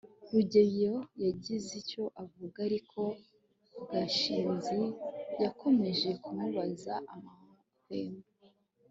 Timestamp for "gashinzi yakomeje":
3.91-6.09